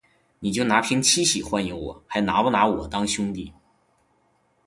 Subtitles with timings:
[0.39, 3.53] 你就拿瓶七喜欢迎我，还拿不拿我当兄弟